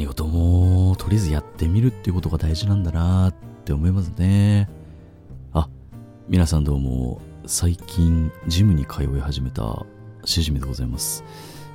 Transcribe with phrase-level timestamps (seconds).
[0.00, 3.34] 何事もとりあえずやってみるっていうことが大事なんだなっ
[3.66, 4.66] て思いますね。
[5.52, 5.68] あ、
[6.26, 9.84] 皆さんどうも最近ジムに通い始めた
[10.24, 11.22] しじみでございます。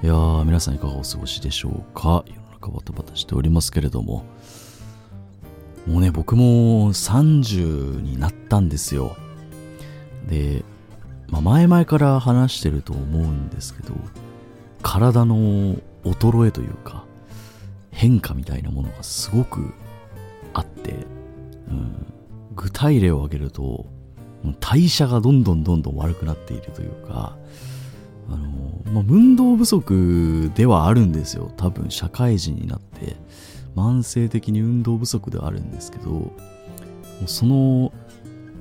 [0.02, 2.24] いやー、皆さんいかがお過ごしでしょうか？
[2.26, 4.26] 世の中バタバタしておりますけれども。
[5.86, 9.16] もうね、僕も30になったんですよ。
[10.28, 10.66] で、
[11.28, 13.94] まあ、前々から話してると思うんですけど、
[14.82, 17.05] 体の衰えというか、
[17.96, 19.74] 変化みたいなものがすごく
[20.54, 20.94] あって、
[21.70, 22.14] うん、
[22.54, 23.88] 具体例を挙げると、
[24.60, 27.38] 代謝がどんどんどんどん悪くなっているというか、
[28.30, 31.52] あの、まあ、運動不足ではあるんですよ。
[31.56, 33.16] 多分社会人になって、
[33.76, 36.32] 慢性的に運動不足ではあるんですけど、
[37.26, 37.94] その、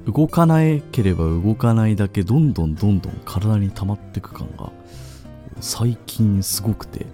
[0.07, 0.61] 動かな
[0.93, 4.71] ければ動かないだけどんどんどんどん体に溜まっていく感が
[5.61, 7.07] 最近すごくて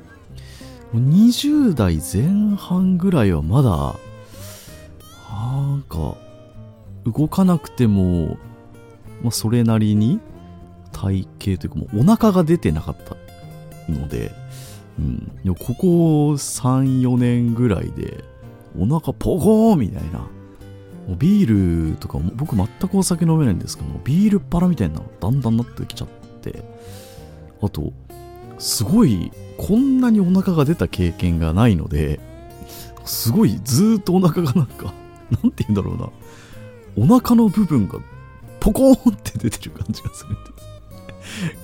[0.95, 3.95] 20代前半ぐらいはまだ
[5.31, 6.17] なんか
[7.05, 8.39] 動かなくても、
[9.23, 10.21] まあ、それなりに
[10.93, 13.17] 体型というかもうお腹が出てなかった
[13.91, 14.33] ので、
[14.99, 18.25] うん、でもここ34年ぐらいで
[18.79, 20.27] お腹ポコーみたいな。
[21.09, 26.09] もうビールとか僕全くお酒飲めないんですけどビールっ腹みたいなのだんだんなってきちゃっ
[26.43, 26.63] て。
[27.63, 27.93] あと
[28.61, 32.21] すごいこんなにお腹が出た経験がないので
[33.05, 34.93] すごいずっとお腹がなんか
[35.43, 36.11] なんて言うんだろうな。
[36.97, 37.99] お腹の部分が
[38.59, 40.53] ポコーンって出てる感じがするんです。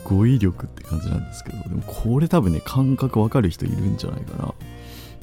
[0.04, 1.62] 語彙力って感じなんですけど。
[1.62, 4.54] でもこれ多分ね感覚わかる人いるんじゃないかな。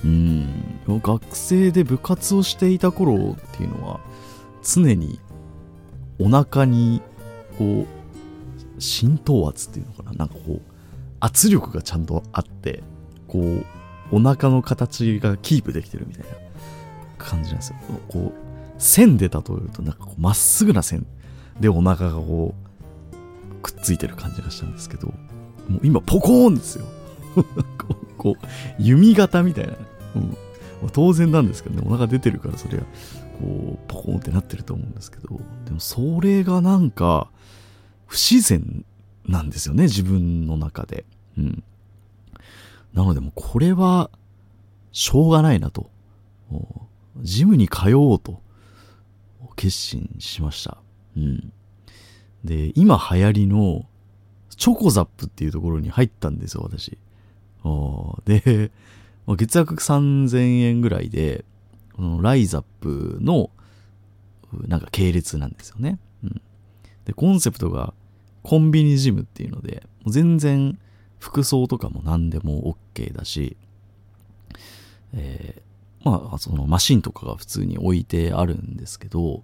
[0.03, 0.47] うん。
[0.87, 4.01] 学生で部活をしていた頃っていうのは
[4.61, 5.19] 常に
[6.19, 7.01] お腹に
[7.57, 10.11] こう浸透圧っていうのかな。
[10.13, 10.72] なんかこう
[11.23, 12.83] 圧力がちゃんとあって
[13.29, 13.65] こう
[14.11, 16.27] お腹の形がキープできてるみたいな
[17.17, 17.77] 感じなんですよ。
[18.09, 18.41] こう
[18.77, 21.05] 線で例えるとなんかこうまっすぐな線
[21.61, 26.85] でお腹がこうくっついてる感じがしたんですけどもう今ポコーンですよ。
[28.17, 28.45] こう
[28.77, 29.73] 弓形みたいな、
[30.15, 30.37] うん。
[30.83, 32.83] ま、当然なんですけどねお腹出てるからそれは
[33.39, 37.29] こうポコーンってなってると思うんですけどでもそれがなんか
[38.07, 38.83] 不自然
[39.25, 41.05] なんですよね自分の中で
[41.37, 41.63] うん。
[42.93, 44.09] なのでもうこれは、
[44.91, 45.89] しょうがないなと。
[47.21, 48.41] ジムに通おうと、
[49.55, 50.77] 決心しました。
[51.17, 51.51] うん。
[52.43, 53.85] で、今流行りの、
[54.49, 56.97] チョコザップっていうところに入ったんですよ、私。
[58.25, 58.71] で、
[59.27, 61.45] 月額3000円ぐらいで、
[61.93, 63.49] このライザップの、
[64.67, 65.97] なんか系列なんですよね。
[66.23, 66.41] うん。
[67.05, 67.95] で、コンセプトが
[68.43, 70.77] コンビニジムっていうので、全然
[71.19, 73.55] 服装とかも何でも OK だし、
[75.13, 79.43] えー、まあ、そのマシンとかが普通に置いてあるんですけど、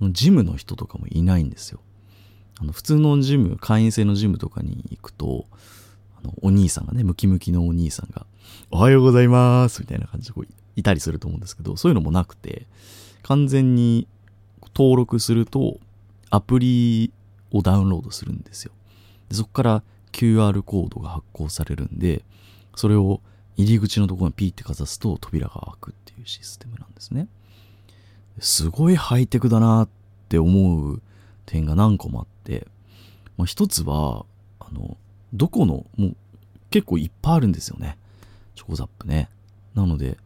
[0.00, 1.80] ジムの人とかもいないんですよ。
[2.58, 5.46] あの普通のジム、会員制のジムとかに行くと、
[6.18, 8.26] あのお兄さんがね、ムキムキのお兄さんが、
[8.70, 12.66] おはようございますみたいな感じでこういたりすると思うんですけど、そういうのもなくて、
[13.22, 14.08] 完全に
[14.74, 15.78] 登録すると、
[16.30, 17.12] アプリ
[17.52, 18.72] をダウンロードするんですよ。
[19.28, 19.82] でそこから
[20.12, 22.24] QR コードが発行されるんで、
[22.74, 23.20] それを
[23.56, 27.28] 入り口のところにピーってかざすと扉が開くっていうシステムなんですね。
[28.40, 29.88] すごいハイテクだなっ
[30.28, 31.02] て思う
[31.46, 32.66] 点が何個もあって、
[33.36, 34.24] まあ、一つは、
[34.58, 34.96] あの、
[35.32, 36.16] どこの、もう
[36.70, 37.98] 結構いっぱいあるんですよね。
[38.54, 39.28] チョコザップね。
[39.74, 40.16] なので、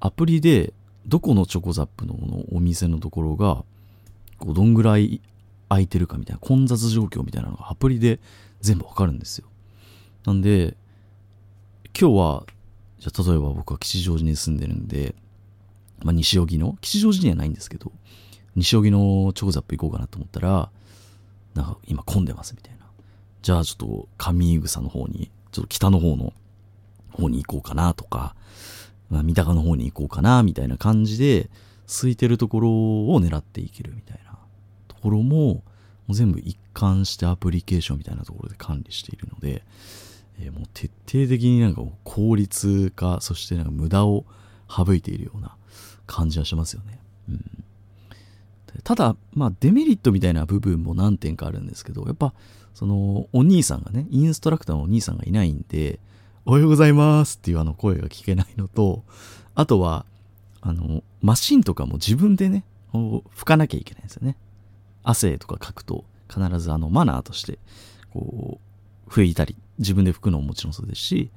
[0.00, 0.72] アプリで
[1.06, 2.16] どこのチョコザップの
[2.52, 3.64] お店のところが、
[4.38, 5.20] こうどんぐらい
[5.70, 8.20] 空いてるかみたいな混雑状況みたいなのがアプリで
[8.60, 9.46] 全部わかるんですよ。
[10.26, 10.76] なんで、
[11.98, 12.46] 今日は、
[12.98, 15.14] じゃあ例えば僕は吉祥寺に住んでるんで、
[16.02, 17.92] まあ西荻の、吉祥寺にはないんですけど、
[18.56, 20.70] 西荻のチョコザップ行こうかなと思ったら、
[21.54, 22.86] なんか今混んでますみたいな。
[23.42, 26.32] じゃあちょっと上井草の方に、ちょっと北の方の
[27.12, 28.34] 方に行こうかなとか、
[29.08, 31.48] まあ、三鷹の方に行こうかなみたいな感じで、
[31.86, 34.29] 空いてるところを狙っていけるみたいな
[35.00, 35.62] ころも、も
[36.10, 39.62] う全部一貫してアプリケーションみたいなところで管理しているので、
[40.40, 44.24] えー、もう徹底的になんか効率化、そしてなんか無駄を
[44.68, 45.56] 省いているような
[46.06, 46.98] 感じはしますよね。
[47.28, 47.44] うん、
[48.82, 52.32] ただ、まあデメリットみたいな部分も何点かあるんですけど、やっぱ
[52.74, 56.00] そのお兄さんがね、インストラクターのお兄さんがいないんで、
[56.46, 59.04] おはようございますっていうあの声が聞けないのと、
[59.54, 60.06] あとは、
[60.62, 64.36] あの、マシンとかも自分でね、拭かなきゃいけないんですよね。
[65.02, 67.58] 汗とかかくと必ずあのマナーとして
[68.12, 68.60] こ
[69.06, 71.30] う拭いたり自分で拭くのももちろんそうですし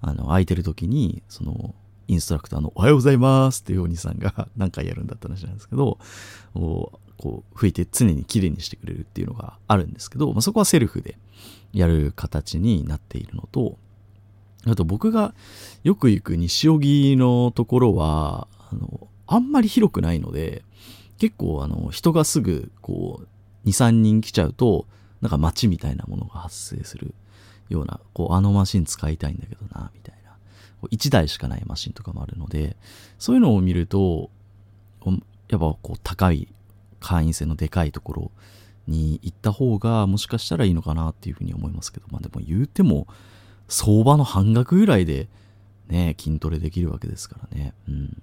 [0.00, 1.74] あの空いてる時にその
[2.08, 5.98] インストラクターのおはようございますっていうお兄さんが 何回やるんだった話なんですけど、
[6.54, 11.18] こう吹いて常に綺麗にしてくれるっていうのがあるんですけど、まあ、そこはセルフで
[11.72, 13.78] やる形になっているのと、
[14.66, 15.34] あと僕が
[15.82, 20.62] よく行く西荻のところは、あの、あんまり広くないので、
[21.18, 24.86] 結構あの、人がすぐこう、2、3人来ちゃうと、
[25.20, 27.14] なんか街みたいなものが発生する
[27.68, 30.36] ような、こう、あのマシン使いたいんだけどな、みたいな。
[30.90, 32.76] 1台しかないマシンとかもあるので、
[33.18, 34.30] そういうのを見ると、
[35.48, 36.48] やっぱこう、高い
[37.00, 38.30] 会員制のでかいところ
[38.86, 43.06] に行った方がもしかしたらいいのかなっていうふうに思いますけど、まあでも言うても、
[43.68, 45.28] 相場の半額ぐらいで
[45.88, 47.74] ね、筋トレできるわけですからね。
[47.88, 48.22] うん。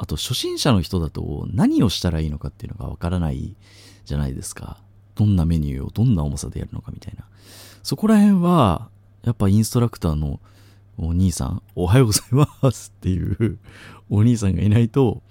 [0.00, 3.54] あと、初心者の人だと何をしたらいいのかっていうのがわからない
[4.06, 4.78] じゃないですか。
[5.14, 7.26] どんなメニューをどんな重さでやるのかみたいな。
[7.82, 8.88] そこら辺は、
[9.24, 10.40] やっぱインストラクターの
[10.96, 13.58] お兄さん、おはようございますっていう
[14.08, 15.22] お兄さんがいないと、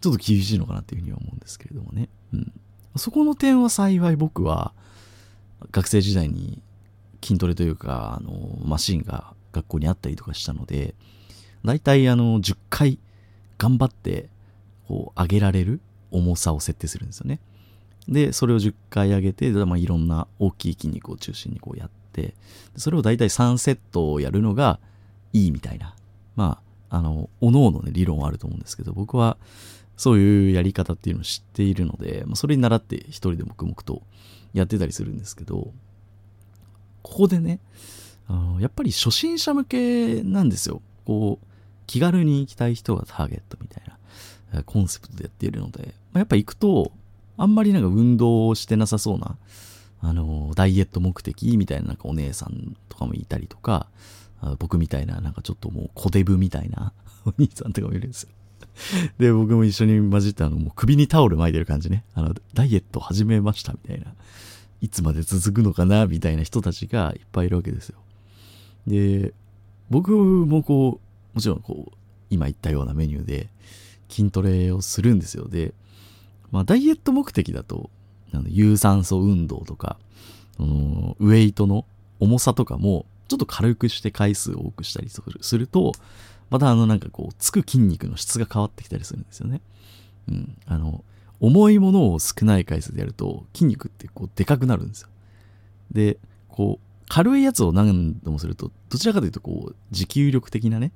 [0.00, 2.08] ちょっと厳しいのかなっていうふうには思うんですけれどもね。
[2.32, 2.52] うん。
[2.94, 4.74] そこの点は幸い僕は、
[5.72, 6.62] 学生時代に
[7.20, 10.94] 筋トレというか、あの、マシンが学校にあったりとかしたので、
[11.64, 13.00] だいたいあの、10回
[13.58, 14.28] 頑張って、
[14.86, 15.80] こう、上げられる
[16.10, 17.40] 重さを設定するんですよね。
[18.08, 22.34] で、それを10回上げて、まあ、いろんな大きい筋肉を中心にこうやって、
[22.76, 24.78] それをだいたい3セットをやるのが
[25.32, 25.96] いいみたいな。
[26.36, 26.60] ま
[26.90, 29.36] あ、あの、おのおのね、理論はあると思うんですけど、僕は
[29.96, 34.02] そういうやり方っていうのを知っているので、まあ、それに習って一人で黙々と
[34.52, 35.72] やってたりするんですけど、
[37.02, 37.60] ここでね、
[38.26, 40.82] あのやっぱり初心者向けなんですよ。
[41.04, 41.46] こう、
[41.86, 43.84] 気軽に行きたい人がターゲットみたい
[44.52, 46.92] なコンセプトでやっているので、まあ、やっぱ行くと、
[47.36, 49.36] あんまりなんか運動をしてなさそうな、
[50.00, 53.88] あの、ダイエット目的みたいななんかお姉さんとかもいたりとか、
[54.58, 56.92] 僕みたいななんかちょっともう小デブみたいな
[57.24, 58.28] お兄さんとかもいるんですよ。
[59.18, 62.04] で、僕も一緒に混じってあの、もう首にタオル巻いてる感じね。
[62.14, 64.14] あの、ダイエット始めましたみたいな。
[64.80, 67.98] いつまで続くのかなみたいな人たちがいっぱいいるわけですよ。
[68.86, 69.32] で、
[69.88, 71.03] 僕もこう、
[71.34, 71.92] もちろんこう、
[72.30, 73.48] 今言ったようなメニューで
[74.08, 75.48] 筋トレをするんですよ。
[75.48, 75.74] で、
[76.50, 77.90] まあ、ダイエット目的だと、
[78.32, 79.98] あの有酸素運動とか、
[80.58, 81.84] のウェイトの
[82.20, 85.92] 重さとかも、ちょっと軽くして回数を多くしたりすると、
[86.50, 89.60] またあのなんかこう、つく筋肉の質が変わってきたりするんですよね。
[90.28, 90.56] うん。
[90.66, 91.04] あの、
[91.40, 95.08] 重いものを少ない回数でやると筋肉ってこうでかくなるんですよ。
[95.90, 100.92] で、こう、軽いやつを何度もすると、どちらかというとこう、持久力的なね、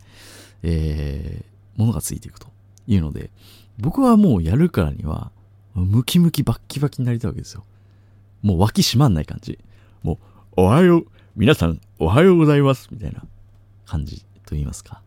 [0.63, 2.49] えー、ものがついていくと
[2.87, 3.31] いうので、
[3.79, 5.31] 僕はもうやるからには、
[5.75, 7.65] ムキムキバッキバキになりたいわけですよ。
[8.43, 9.59] もう脇締まんない感じ。
[10.03, 11.07] もう、おはよう、
[11.37, 13.23] 皆さん、おはようございます、みたいな
[13.87, 15.03] 感じと言いますか。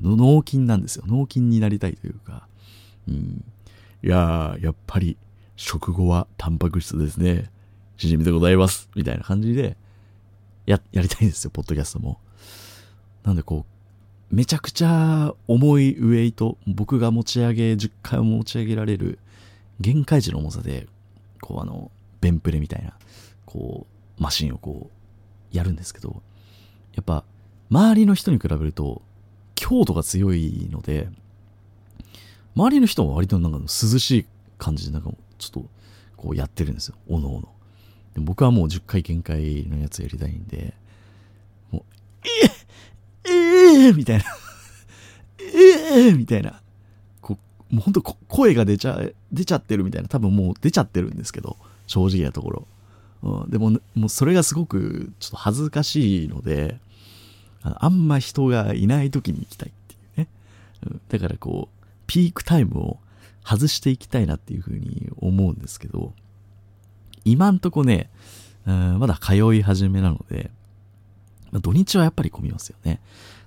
[0.00, 1.04] 脳筋なんですよ。
[1.06, 2.46] 脳筋になりたいというか。
[3.06, 3.44] うん。
[4.02, 5.16] いやー、やっぱり、
[5.56, 7.50] 食後はタンパク質ですね。
[7.96, 8.88] しじみでございます。
[8.94, 9.76] みたいな感じで、
[10.66, 12.18] や、 やりたいんですよ、ポッドキャストも。
[13.22, 13.64] なんでこ
[14.30, 19.18] う、めちゃくちゃ重いウェイト、僕が持ち上げ、10回も持ち上げられる、
[19.80, 20.88] 限界値の重さで、
[21.40, 21.90] こうあの、
[22.20, 22.94] ベンプレみたいな、
[23.44, 23.86] こ
[24.18, 24.90] う、マシンをこ
[25.52, 26.22] う、やるんですけど、
[26.94, 27.24] やっぱ、
[27.70, 29.02] 周りの人に比べると、
[29.54, 31.08] 強度が強いので、
[32.56, 34.26] 周りの人も割となんか涼しい
[34.58, 35.68] 感じでなんかちょっと
[36.16, 36.96] こうやってるんですよ。
[37.08, 37.53] おのおの。
[38.14, 40.74] で僕はもう10回限界のやつやりたいんで、
[41.70, 41.82] もう、
[42.24, 44.24] えええー、みたいな。
[45.38, 46.60] ええー、みたいな。
[47.20, 47.38] こ
[47.70, 49.00] う、もうほんと声が出ちゃ、
[49.32, 50.08] 出ちゃってるみたいな。
[50.08, 51.56] 多分もう出ちゃってるんですけど、
[51.86, 52.66] 正直なところ。
[53.22, 56.78] うん、でも、もうそれがすごくちょっと恥ずかしいので、
[57.62, 60.28] あんま人がいない時に行きたいっていうね。
[60.86, 62.98] うん、だからこう、ピークタイムを
[63.42, 66.12] 外していきたいなっていうふうに思うんですけど、
[67.24, 68.10] 今んとこね、
[68.64, 70.50] まだ通い始めなので、
[71.52, 73.00] まあ、土日はやっぱり混みますよね。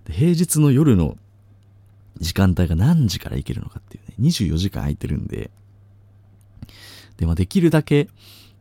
[0.06, 1.18] で平日の夜の
[2.20, 5.52] 時間帯が何時から行けるのかっていうね、24時間空いてるんで、
[7.18, 8.10] で、まあ、できるだけ、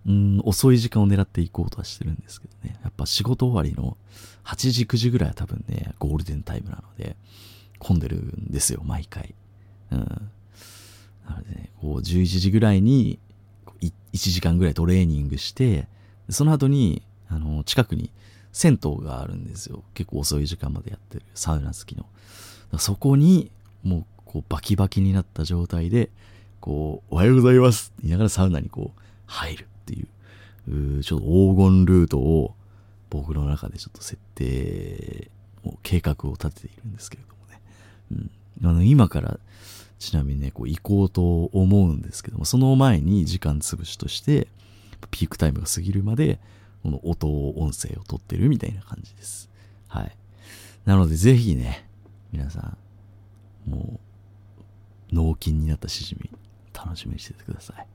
[0.06, 2.78] うん、遅い時間を狙っていこうとはしてるんですけどね。
[2.82, 3.96] やっぱ仕事終わりの
[4.44, 7.16] 8時、9時ぐらいは多分ね、ゴールデンタイムなので、
[7.78, 9.34] 混んでるんですよ、毎回。
[9.90, 9.98] うん。
[11.28, 13.18] なのでね、こう、11時ぐらいに、
[13.80, 15.88] 1時間ぐらいトレーニングして、
[16.30, 18.10] その後に、あの、近くに
[18.52, 19.82] 銭湯があるんですよ。
[19.94, 22.06] 結構遅い時間までやってる、サウナ好きの。
[22.78, 23.50] そこに、
[23.82, 26.10] もう、こう、バキバキになった状態で、
[26.60, 30.02] こう、おはようございますって言いながらサウナにこう、入るってい
[30.68, 32.54] う、うちょっと黄金ルートを、
[33.10, 35.30] 僕の中でちょっと設定、
[35.62, 37.60] もう計画を立てているんですけれどもね。
[38.62, 38.68] うん。
[38.68, 39.38] あの、今から、
[39.98, 44.48] ちなみにね、こう行こうと思うんですけども、その前に時間潰しとして、
[45.10, 46.38] ピークタイムが過ぎるまで、
[46.82, 49.50] この音を、音声を取ってるみたいな感じです。
[49.88, 50.16] はい。
[50.84, 51.88] なので、ぜひね、
[52.32, 52.76] 皆さ
[53.66, 54.00] ん、も
[55.12, 56.30] う、脳筋になったしじみ、
[56.72, 57.86] 楽しみにしててください。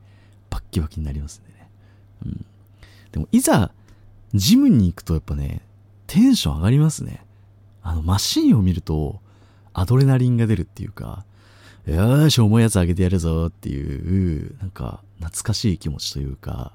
[0.49, 1.69] バッキバキになりますんでね。
[2.25, 2.45] うん。
[3.11, 3.71] でも、いざ、
[4.33, 5.61] ジムに行くとやっぱね、
[6.07, 7.25] テンション上がりますね。
[7.81, 9.21] あの、マシンを見ると、
[9.73, 11.25] アドレナリンが出るっていうか、
[11.85, 16.73] よーし、重いやつあげてやるぞっていう、なんか、懐かしい気持ちというか、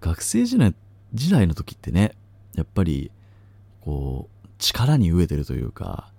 [0.00, 0.74] 学生時代、
[1.12, 2.14] 時代の時ってね、
[2.54, 3.10] やっぱり、
[3.82, 6.10] こう、力に飢えてるというか、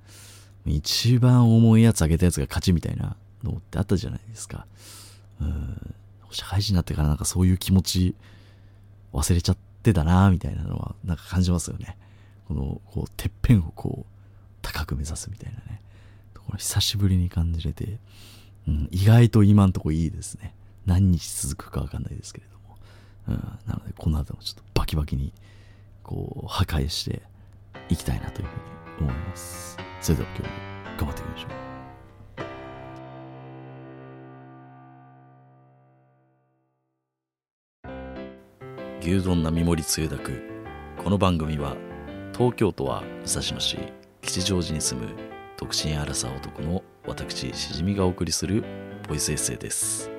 [0.66, 4.68] 一番重いやつあげたやつが勝ちみたいなのってあったじゃないですか。
[5.40, 5.96] うん。
[6.30, 8.16] 社会人になってからなんかそういう気持ち
[9.14, 11.98] 忘れちゃってたなみたいなのはなんか感じますよね。
[12.48, 14.12] この、こう、てっぺんをこう、
[14.62, 15.82] 高く目指すみたいなね。
[16.42, 18.00] ところ久しぶりに感じれて、
[18.68, 20.54] うん、意外と今んとこいいですね。
[20.86, 22.78] 何日続くかわかんないですけれども。
[23.28, 25.34] うん、なので、この後もちょっとバキバキに、
[26.04, 27.22] こう、破壊して
[27.90, 28.48] いきたいなという
[28.98, 29.78] ふうに思います。
[30.02, 30.50] それでは今日も
[30.98, 31.62] 頑張っていきましょう。
[39.02, 40.44] 牛丼並盛りつゆだく
[41.04, 41.76] この番組は
[42.34, 43.80] 東京都は武蔵野市
[44.22, 45.31] 吉祥寺に住む
[45.62, 48.64] 独身アラサー男の私しじみがお送りする
[49.08, 50.10] ボイスエッセイです。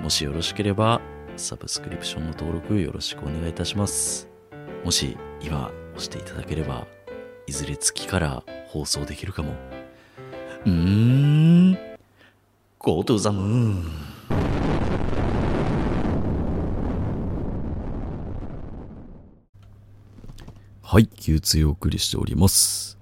[0.00, 1.00] もしよろしければ
[1.36, 4.28] サブスクリプションの登録よろしくお願いいたします。
[4.84, 6.88] もし今押していただければ
[7.46, 9.54] いずれ月から放送できるかも。
[10.66, 11.78] うーん。
[12.80, 13.84] Go to the moon
[20.82, 22.95] はい、休追をお送りしております。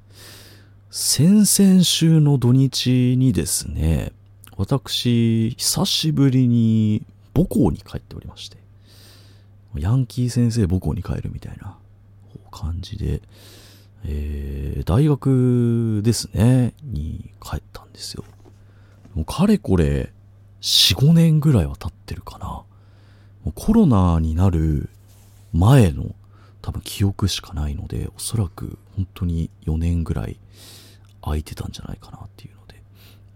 [0.97, 4.13] 先々週の土日にですね、
[4.57, 8.59] 私、久しぶりに母校に帰っておりまして、
[9.75, 11.77] ヤンキー先生母校に帰るみたいな
[12.53, 13.23] 感じで、
[14.05, 18.23] えー、大学ですね、に帰ったんですよ。
[19.17, 20.13] もうかれこれ、
[20.61, 22.47] 4、5年ぐらいは経ってるかな。
[22.47, 22.67] も
[23.47, 24.89] うコロナになる
[25.53, 26.15] 前の
[26.63, 30.39] 多分記憶しかないので、おそらく本当に4年ぐらい
[31.25, 32.81] 空いてたんじゃないかなっていうので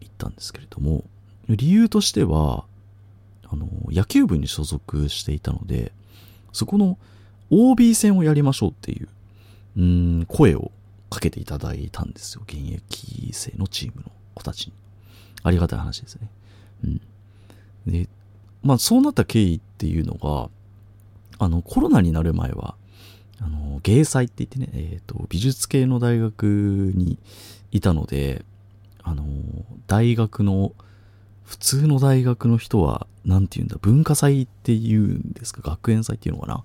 [0.01, 1.05] 行ったんですけれども、
[1.49, 2.65] 理由としては、
[3.51, 5.93] あの、野球部に所属していたので、
[6.53, 6.99] そこの
[7.51, 9.09] OB 戦をやりましょうっていう、
[9.77, 10.71] うん、声を
[11.09, 12.43] かけていただいたんですよ。
[12.47, 14.73] 現役生のチームの子たちに。
[15.43, 16.31] ありがたい話ですね。
[16.85, 17.01] うん。
[17.87, 18.09] で、
[18.63, 20.51] まあそうなった経緯っていうのが、
[21.39, 22.75] あの、コロナになる前は、
[23.41, 27.19] あの、芸祭って言ってね、えっ、と、美術系の大学に
[27.73, 28.45] いたので、
[29.03, 29.25] あの、
[29.87, 30.73] 大学の、
[31.45, 36.65] 普通の大学の人は、なんて言うんだ、文化祭って言うんですか、学園祭っていうのかな、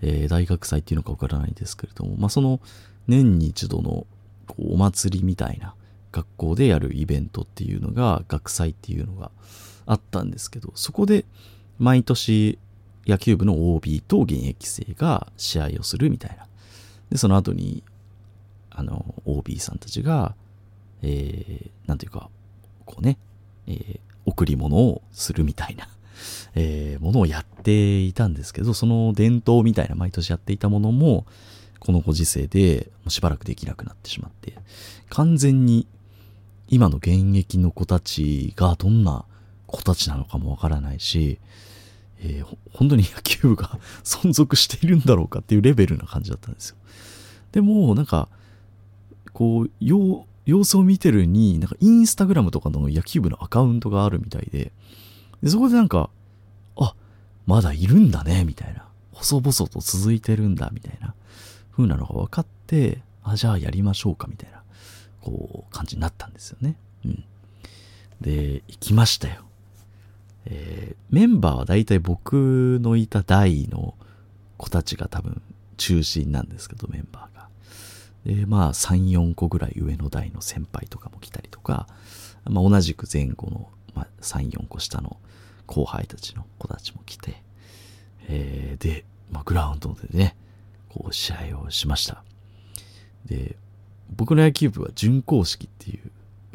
[0.00, 2.60] えー大学祭っていうのかわからないですけれども、まあ、その、
[3.06, 4.06] 年に一度の、
[4.46, 5.74] こう、お祭りみたいな、
[6.12, 9.30] 学校でやるイベントっていうのが、学祭っていうのが
[9.86, 11.24] あったんですけど、そこで、
[11.78, 12.58] 毎年、
[13.06, 16.46] 野球部の OB と現役生が試合をするみたいな。
[17.10, 17.82] で、その後に、
[18.78, 20.36] あの、OB さんたちが、
[21.02, 22.30] えー、なんていうか、
[22.84, 23.18] こうね、
[23.66, 25.88] えー、贈り物をするみたいな、
[26.54, 31.26] えー、ものをやっていたんですけど、その伝統みたいな毎年やっていたものも、
[31.80, 34.54] このご時世でしばらくできなくなってしまって、
[35.08, 35.88] 完全に
[36.68, 39.24] 今の現役の子たちがどんな
[39.66, 41.40] 子たちなのかもわからないし、
[42.20, 46.76] えー本当に野球部が 存続しているんだろうかっていうレベルな感じだったんですよ。
[47.50, 48.28] でも、なんか、
[49.32, 50.26] こう、様
[50.64, 54.72] 子を見てるに、なんかインスタグラムとかの野球部のアカウントがあるみたいで、
[55.42, 56.10] でそこでなんか、
[56.76, 56.94] あ、
[57.46, 58.84] まだいるんだね、みたいな。
[59.12, 61.14] 細々と続いてるんだ、みたいな
[61.72, 64.62] 風なのが分かって、あ、じゃあやりましょうか、みたいな、
[65.20, 66.76] こう、感じになったんですよね。
[67.04, 67.24] うん。
[68.20, 69.42] で、行きましたよ。
[70.46, 73.94] えーメンバーは大体僕のいた代の
[74.58, 75.40] 子たちが多分
[75.78, 77.37] 中心なんですけど、メンバーが。
[78.24, 81.86] で、まあ3、4個ぐらい上の代の先輩とかも来たりとか、
[82.44, 85.16] まあ同じく前後の、まあ、3、4個下の
[85.66, 87.42] 後輩たちの子たちも来て、
[88.28, 90.36] えーで、まあグラウンドでね、
[90.88, 92.22] こう試合をしました。
[93.26, 93.56] で、
[94.10, 95.98] 僕の野球部は準公式ってい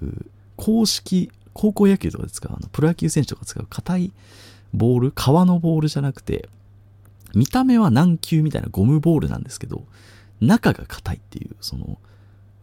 [0.01, 4.13] う、う公式、高校野球とかで使う、あの、プロ野球選手とか使う硬い
[4.74, 6.50] ボール、革のボールじゃなくて、
[7.36, 9.84] 見た目は軟球みたいなゴムボールなんですけど、
[10.41, 11.97] 中が硬いっていう、その、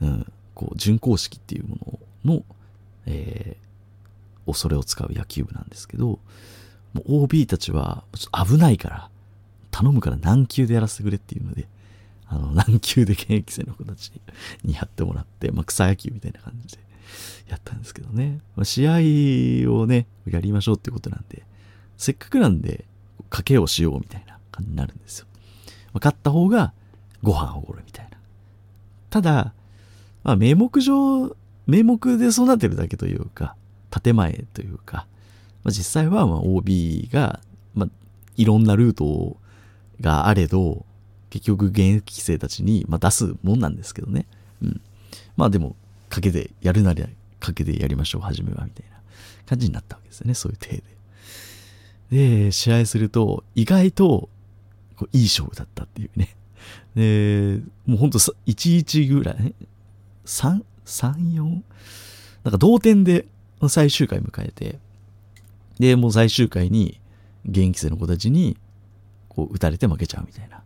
[0.00, 2.44] うん、こう、準公式っていうものの、
[3.06, 6.18] えー、恐れを使う野球部なんですけど、
[6.92, 9.10] もう OB たちは、ちょっと危ないから、
[9.70, 11.68] 頼むから軟球でやらせてくれっていうので、
[12.26, 14.12] あの、軟球で現役生の子たち
[14.64, 16.82] にやってもらって、まあ、草野球みたいな感じで
[17.48, 18.40] やったんですけどね。
[18.56, 21.44] まあ、試合をね、やりましょうってことなんで、
[21.96, 22.84] せっかくなんで、
[23.30, 25.26] 賭けをしようみたいな感じになるんですよ。
[25.92, 26.72] まあ、勝った方が
[27.22, 28.18] ご飯おごるみたいな。
[29.10, 29.52] ただ、
[30.22, 31.36] まあ、名目上、
[31.66, 33.56] 名目でそうなってるだけというか、
[33.90, 35.06] 建前というか、
[35.64, 37.40] まあ、実際はまあ OB が、
[37.74, 37.88] まあ、
[38.36, 39.36] いろんなルート
[40.00, 40.84] があれど、
[41.30, 44.26] 結局現役生たちに、まあ、出すもんなんですけどね。
[44.62, 44.80] うん。
[45.36, 45.76] まあでも、
[46.08, 47.04] 賭けでやるなり
[47.40, 48.96] 賭けでやりましょう、初めは、みたいな
[49.46, 50.82] 感じになったわけですよね、そういう体
[52.10, 52.44] で。
[52.46, 54.28] で、試合すると、意外と、
[54.96, 56.36] こういい勝負だったっていうね。
[56.94, 59.54] で、もうほんと1-1ぐらい、
[60.24, 61.62] 3、3、4?
[62.44, 63.26] なんか同点で
[63.68, 64.78] 最終回迎えて、
[65.78, 67.00] で、もう最終回に
[67.46, 68.56] 現役生の子たちに、
[69.28, 70.58] こう打たれて負けちゃうみたいな。
[70.58, 70.62] っ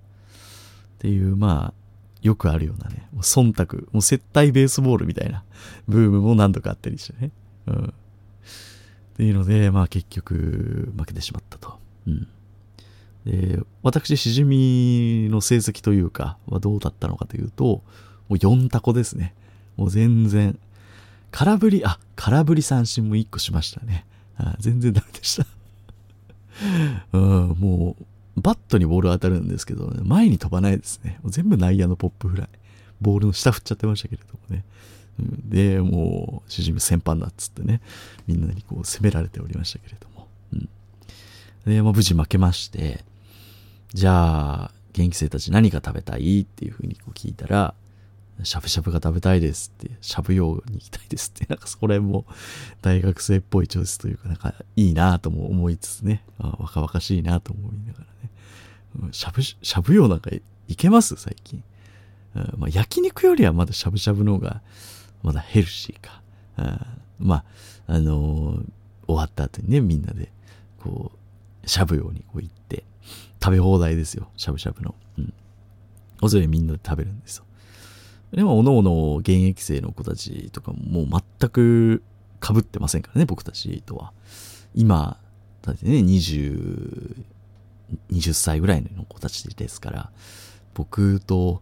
[0.99, 1.75] ていう、まあ、
[2.23, 5.45] よくあるようなね、もう忖度、もう接待ベースボールみたいな
[5.87, 7.31] ブームも何度かあったりしてね。
[7.66, 7.85] うん。
[7.85, 11.78] っていうので、まあ結局負けてしまったと。
[12.07, 12.26] うん。
[13.26, 17.83] で、私、しじみの成績というか、はどうだったのかというと、も
[18.31, 19.35] う4タコですね。
[19.76, 20.59] もう全然、
[21.31, 24.07] 空振り、あ、空振り三振も1個しましたね。
[24.37, 25.47] あ全然ダメでした
[27.12, 27.97] うん、も
[28.37, 31.19] う、バットにボール当たるんですけど、ね、前に飛ばないですね。
[31.25, 32.49] 全部内野のポップフライ。
[33.00, 34.65] ボールの下振っちゃってましたけれどもね。
[35.19, 37.80] で、もう、主人先輩だっつってね、
[38.26, 40.28] みんなにこう責められておりましたけれども。
[40.52, 40.69] うん、
[41.67, 43.04] で、まあ、無事負けまして、
[43.95, 47.75] じゃあ、現役生たち何が食べたいっていうふうにこう聞いたら、
[48.43, 52.26] しゃぶしゃぶが食べたいですって、しゃぶ用に行きたいですって、 なんかそれも
[52.83, 59.13] 大学生っぽいチョイスというか、なんかいいなとも思いつつね、あ若々しいなと思いながらね。
[59.13, 60.43] しゃぶ、しゃぶ用なんかい
[60.76, 61.15] けます？
[61.17, 61.63] 最近。
[62.35, 64.61] うんまあ、焼肉よりはまだしゃぶしゃぶの方が、
[65.23, 66.21] まだヘルシーか。
[66.59, 67.45] うんまあ、
[67.87, 68.67] あのー、
[69.07, 70.33] 終わった後にね、みんなで、
[70.80, 71.13] こ
[71.65, 72.83] う、しゃぶ用にこう行って、
[73.45, 74.95] 食べ放題ですよ、しゃぶしゃぶの。
[75.19, 75.35] うん。
[76.23, 77.45] おそれみんなで食べるんですよ。
[78.33, 82.02] でも、おのおの現役生の子たちとかももう全く
[82.43, 84.13] 被ってませんからね、僕たちとは。
[84.75, 85.19] 今、
[85.61, 87.17] だってね、20、
[88.13, 90.11] 20歳ぐらいの子たちですから、
[90.73, 91.61] 僕と、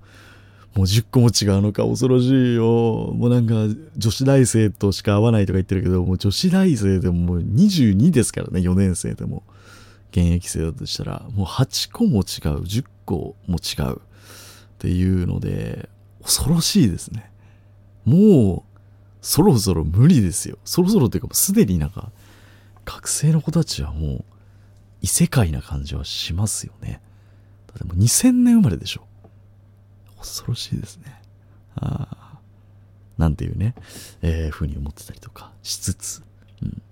[0.77, 3.13] もう10個も違うのか恐ろしいよ。
[3.13, 3.55] もうなんか
[3.97, 9.43] 女子大生としか会わないとか言ってるけど、もう女子大生でももう22ですからね、4年生でも。
[10.13, 13.99] 現役生だとしたら、もう8個も違う、10個も違うっ
[14.79, 15.89] ていうので、
[16.23, 17.33] 恐ろしいですね。
[18.05, 18.79] もう、
[19.23, 20.59] そろそろ無理ですよ。
[20.65, 22.13] そろそろっていうか、もうすでになんか、
[22.85, 24.25] 学生の子たちはもう、
[25.01, 27.01] 異世界な感じはしますよね。
[27.69, 29.07] だってもう2000年生まれでしょ。
[30.19, 31.21] 恐ろしいですね。
[31.77, 32.39] ああ。
[33.19, 33.75] なんていうね、
[34.21, 36.23] えー、ふうに思ってたりとかしつつ。
[36.63, 36.83] うん。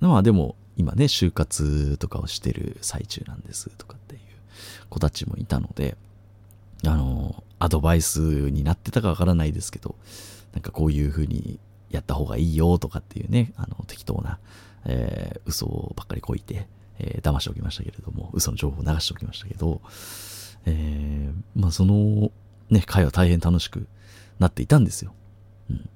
[0.00, 4.20] まあでも、今ね、就活とかをしてる最中なんですとかっていう
[4.88, 5.98] 子たちもいたので、
[6.86, 9.94] あの、アドバイスになってたかわからないですけど、
[10.54, 14.38] なんかこういう風にやった方がいいよとかっていうね、あの、適当な、
[14.86, 16.66] えー、嘘ばっかりこいて、
[16.98, 19.82] えー、騙しておきましたけれども、嘘の情報を流しておきましたけど、
[20.64, 22.32] えー、まあその、
[22.70, 23.86] ね、会は大変楽しく
[24.38, 25.12] なっていたんですよ。
[25.68, 25.90] うん。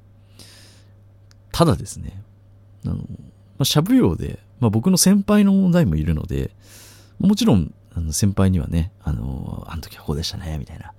[1.52, 2.22] ただですね、
[2.84, 2.98] あの、
[3.58, 6.50] まあ、しゃぶ用で、まあ僕の先輩の代もいるので、
[7.18, 10.92] もちろん、あの先輩にはね、あの、あの時はこうでしたね、みたいな、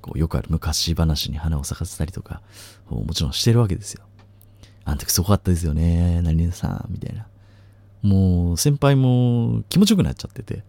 [0.00, 2.42] こうよくある昔話に花を咲かせたりとか、
[2.88, 4.04] もちろんしてるわけですよ。
[4.84, 7.26] あの時すごかったですよね、何々さん、みたいな。
[8.02, 10.62] もう先輩も気持ちよくなっちゃってて、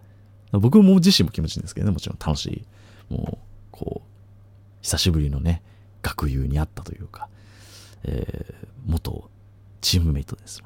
[0.52, 3.14] 僕も自身も気持ちいいんですけどね、もちろん楽しい。
[3.14, 4.10] もう、こう、
[4.82, 5.62] 久しぶりのね、
[6.02, 7.30] 学友に会ったというか、
[8.04, 9.30] えー、元
[9.82, 10.62] チームメイトです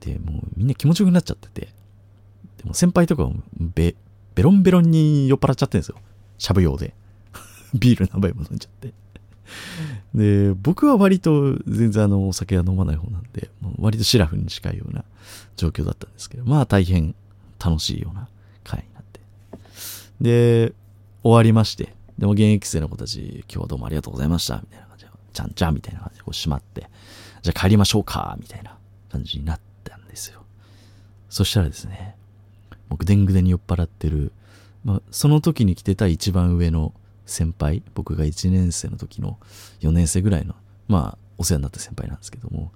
[0.00, 1.68] で、もうみんな気持ちよくなっちゃってて、
[2.58, 3.94] でも先輩とかもベ、
[4.34, 5.96] ベロンベロンに酔っ払っちゃってるんですよ。
[6.38, 6.94] しゃぶ用で。
[7.74, 8.92] ビール何杯も飲んじゃって。
[10.14, 15.04] で、僕は割と全然あの、お酒は飲まない方なんで、割とシラフに近いような
[15.56, 17.14] 状況だったんですけど、まあ大変
[17.64, 18.28] 楽しいような
[18.64, 19.20] 会になって。
[20.20, 20.72] で、
[21.22, 26.88] 終わりまして、でも現役生の子たち、今日はどうもありがとうございました、みたいな感じで、ちゃんちゃんみたいな感じでこう閉まって、
[27.42, 28.76] じゃあ帰りましょうか、みたいな
[29.10, 29.69] 感じになったんですよ。
[31.30, 32.16] そしたらですね、
[32.88, 34.32] 僕、でんぐでに酔っ払ってる、
[34.84, 36.92] まあ、その時に来てた一番上の
[37.24, 39.38] 先輩、僕が1年生の時の
[39.80, 40.54] 4年生ぐらいの、
[40.88, 42.72] まあ、お世話になった先輩なんですけども、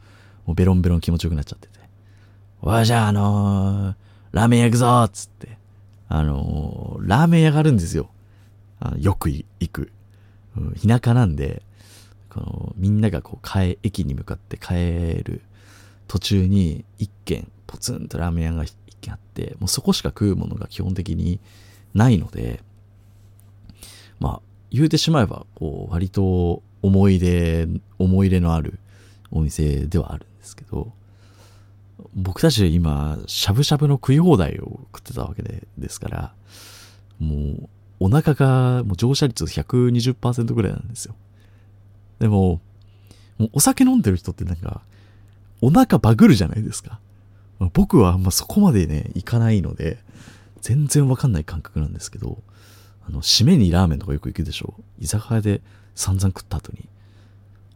[0.47, 1.79] もうベロンベロン気持ちよくなっちゃってて。
[2.63, 3.95] おい、じゃあ、あのー、
[4.33, 5.59] ラーメン屋行くぞっつって。
[6.09, 8.09] あのー、ラーメン屋があるんですよ。
[8.79, 9.91] あよく行く。
[10.57, 11.63] うん、田舎なんで、
[12.31, 15.43] この、みんながこう、帰、駅に向かって帰る
[16.09, 21.41] 途中に、一軒、ポツンとラーメン屋が一軒あって、もうそこしか食うものが基本的に
[21.95, 22.63] ないので、
[24.21, 24.41] まあ、
[24.71, 28.79] 言うてしまえば、こう、割と思い出、思い入れのある
[29.31, 30.93] お店ではあるんですけど、
[32.15, 36.35] 僕たち今、しゃぶしゃぶの食い放題を食ってたわけでですから、
[37.19, 37.69] もう、
[38.01, 41.15] お腹がもう乗車率120%ぐらいなんですよ。
[42.19, 42.61] でも、
[43.39, 44.83] もうお酒飲んでる人ってなんか、
[45.65, 47.01] お腹バグるじゃないですか。
[47.73, 49.97] 僕はあんまそこまでね、いかないので、
[50.61, 52.43] 全然わかんない感覚なんですけど、
[53.09, 55.63] あの、締めにラーメンとかよく行くでしょ居酒屋で
[55.95, 56.87] 散々食った後に。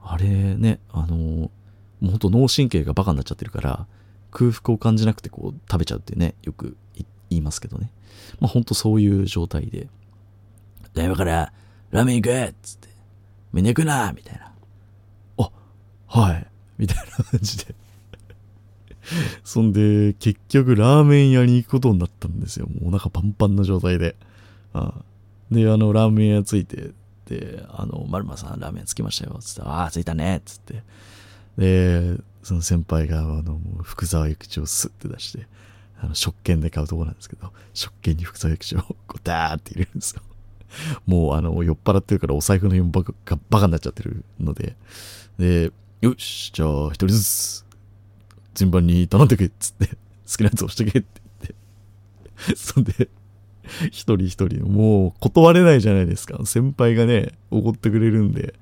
[0.03, 1.51] あれね、あの、も
[2.03, 3.87] うほんと脳神経がバカになっちゃってるから、
[4.33, 6.77] 空腹を感じなくてこう食べちゃうってね、よく
[7.31, 7.91] 言いますけどね。
[8.39, 9.89] まあほんとそういう状態で、
[10.93, 11.55] じゃあ今から
[11.91, 12.89] ラーメン行くっつって、
[13.55, 14.53] みんな行くなみたいな。
[15.39, 15.51] あ、
[16.07, 16.48] はい。
[16.79, 17.75] みたいな感じで
[19.45, 22.67] そんで、結局ラーメン屋に行くことになったんですよ。
[22.67, 24.17] もうお腹パンパンな状態で。
[24.75, 24.95] あ
[25.51, 26.91] で、あの、ラーメン屋着いて、
[27.27, 29.39] で、あの、まるまさんラーメン着きましたよ。
[29.41, 30.43] つって、ああ、着いたね。
[30.45, 30.83] つって。
[31.57, 35.47] で、その先輩が、あの、福沢諭吉をスッて出して、
[36.01, 40.23] あの、食券で買うとこなんですけど、食券に福沢諭吉をこうダーって入れるんですよ。
[41.07, 44.77] もう、あの、酔っ払ってるからお財布の4バカがバカになっちゃってるので、
[45.39, 47.65] で、よし、じゃあ、一人ずつ、
[48.55, 49.97] 順番に頼んでけっつって、
[50.31, 53.09] 好きなやつ押してけって言って、そんで、
[53.91, 56.39] 一人一人、もう断れないじゃないですか。
[56.47, 58.55] 先輩がね、おごってくれるんで、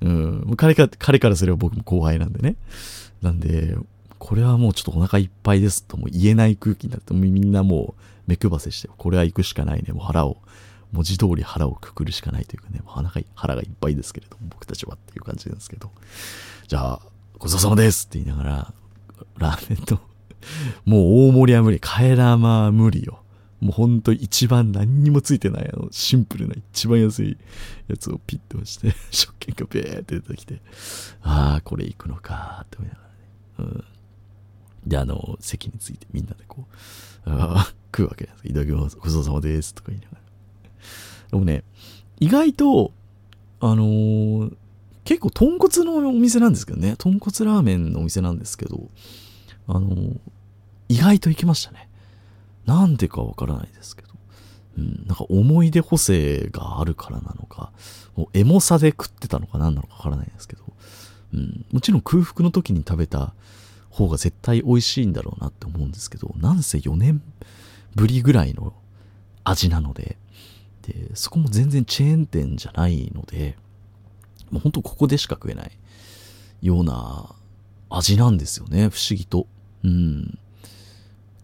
[0.00, 2.56] うん、彼か彼からすれば僕も後輩なんでね。
[3.22, 3.76] なんで、
[4.20, 9.92] これはもうちょっとお腹いっぱいですとも言えない空気になって、みんなもう目配せして、これは行くしかないね。
[9.92, 10.38] もう腹を、
[10.92, 12.80] 文字通り腹をくくるしかないというかね、
[13.34, 15.90] 腹がいっぱいですけれども、僕たちはっていう感じなんですけど。
[16.66, 17.00] じゃあ、
[17.38, 18.74] ごちそうさまですって言いながら、
[19.38, 20.00] ラーメンと、
[20.84, 23.22] もう大盛りは無理、替え玉は無理よ。
[23.60, 27.36] もうほんと一番何にもついてない、あの、シンプルな一番安い
[27.88, 30.62] やつをピッと押して、 食券がベーって出てきて、
[31.22, 33.02] ああ、これ行くのかって思いなが
[33.58, 33.74] らね。
[33.74, 33.84] うん。
[34.86, 36.66] で、あの、席についてみんなでこ
[37.26, 38.46] う、ああ、食うわけです。
[38.46, 38.96] いただきます。
[38.96, 39.74] ごちそうさまです。
[39.74, 40.27] とか言いながら。
[41.30, 41.64] でもね、
[42.20, 42.92] 意外と、
[43.60, 44.56] あのー、
[45.04, 46.94] 結構豚骨のお店なんですけどね。
[46.98, 48.88] 豚骨ラーメンのお店なんですけど、
[49.66, 50.20] あのー、
[50.88, 51.88] 意外と行きましたね。
[52.66, 54.08] なんでかわからないですけど、
[54.76, 57.72] うん、なんか思い出補正があるからなのか、
[58.16, 60.62] もうエモさで食ってたのか何なのかわからないですけど、
[61.32, 63.32] うん、もちろん空腹の時に食べた
[63.88, 67.22] 方が絶対美味しいんだろうなって思うんですけど、なんせ4年
[67.94, 68.74] ぶりぐらいの
[69.44, 70.18] 味なので、
[70.88, 73.56] で、そこも全然チェーン店じゃないので、
[74.50, 75.70] もうほんとここでしか食えない
[76.62, 77.34] ような
[77.90, 79.46] 味なんですよね、不思議と。
[79.84, 80.38] うん。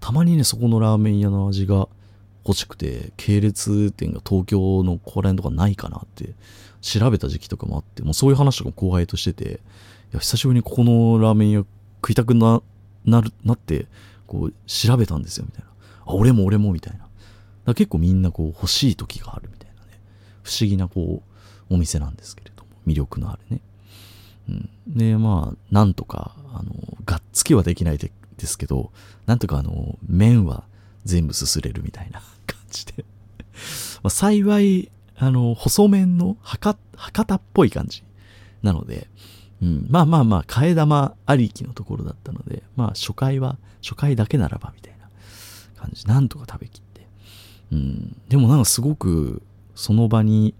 [0.01, 1.89] たまにね、そこのラーメン屋の味が
[2.47, 6.35] 欲しくて、系列店が東京のここら辺とかないかなって
[6.81, 9.61] 調べた時期とかもあって、もうそういう話とかも後輩としてて、
[10.13, 11.65] いや、久しぶりにここのラーメン屋
[12.03, 12.63] 食いたくな、
[13.05, 13.87] なる、なって、
[14.27, 15.71] こう調べたんですよ、みたいな。
[16.07, 17.04] あ、俺も俺も、みたいな。
[17.72, 20.00] 結構みんなこう欲しい時があるみたいなね。
[20.42, 21.22] 不思議なこ
[21.70, 23.61] う、お店なんですけれども、魅力のあるね。
[24.48, 24.70] うん。
[24.87, 26.72] で、まあ、なんとか、あの、
[27.07, 28.90] がっつきはできないでですけど、
[29.27, 30.64] なんとかあの、麺は
[31.05, 33.05] 全部すすれるみたいな 感じで
[34.03, 38.03] まあ、幸い、あの、細麺の博博多っぽい感じ
[38.62, 39.09] なので、
[39.62, 45.09] うん、まあまあまあ、替え玉ありきのところだったので、まあ初回は、初回だけならばみたいな
[45.77, 46.94] 感じ、なんとか食べきって。
[47.75, 49.43] うん、でもなんかすごく、
[49.75, 50.55] その場に、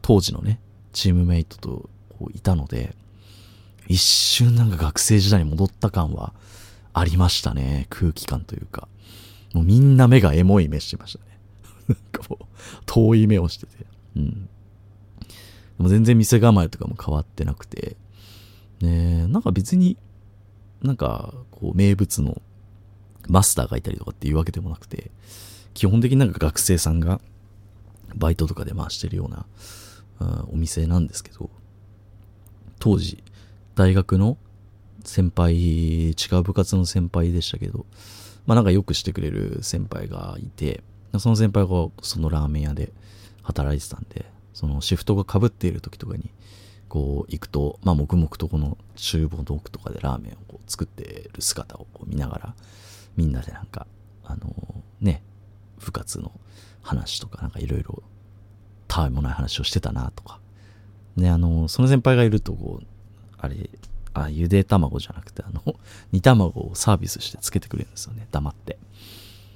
[0.00, 0.60] 当時のね、
[0.92, 2.96] チームメイトとこういたので、
[3.86, 6.32] 一瞬なんか学生時代に戻った感は
[6.94, 7.86] ありましたね。
[7.90, 8.88] 空気感というか。
[9.52, 11.38] もうみんな目がエモい目してましたね。
[11.88, 12.46] なんかもう、
[12.86, 13.84] 遠い目をしてて。
[14.16, 14.30] うん。
[14.44, 14.48] で
[15.78, 17.96] も全然店構えとかも変わってなくて。
[18.80, 19.98] ねなんか別に、
[20.80, 22.40] なんか、こう、名物の
[23.28, 25.10] マスターがいたりとかっていうわけでもなくて、
[25.74, 27.20] 基本的になんか学生さんが、
[28.14, 29.46] バイトとかで回してるような、
[30.20, 31.50] うん、お店なんですけど、
[32.78, 33.22] 当時、
[33.74, 34.36] 大学の
[35.04, 37.86] 先輩、違う部活の先輩でしたけど、
[38.46, 40.82] まあなんかよくしてくれる先輩がいて、
[41.18, 42.92] その先輩がそのラーメン屋で
[43.42, 46.30] 働いてたんで、そのシフトが被っている時とかに、
[46.88, 52.54] こう行くと、まあ黙々とこの厨房の奥とかでラーメンをこう作ってる姿をこう見ながら、
[53.16, 53.86] みんなでなんか、
[54.24, 54.81] あのね、部活の
[56.82, 58.02] 話とかなんかいろいろ
[58.88, 60.38] たわいもない話をしてたなとか。
[61.16, 62.86] で、あの、その先輩がいるとこう、
[63.38, 63.70] あれ、
[64.14, 65.62] あ、ゆで卵じゃなくて、あの、
[66.12, 68.78] 煮卵をサービスしてつけてくれるんですよね、黙って。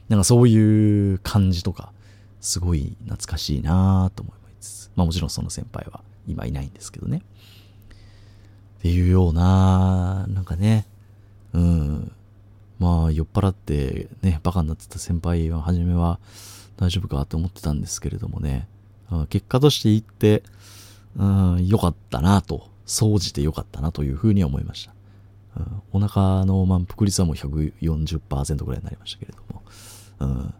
[0.09, 1.93] なんかそういう感じとか、
[2.41, 7.23] すごい懐かしいなと思いつつ、まあもちろんその先輩は今いないんですけどね。
[8.79, 10.87] っていうような、なんかね、
[11.53, 12.13] うん、
[12.79, 16.21] まあ酔っ払ってね、バカになってた先輩は初めは
[16.77, 18.69] 大丈夫かって思ってたんですけれどもね、
[19.31, 20.43] 結果として言って、
[21.17, 24.93] うん、良かったなと、総じて良かったなというふうに思いました。
[25.93, 29.63] うん、お腹の満腹率はもう140%ぐらいになりましたけれども、
[30.21, 30.55] うん、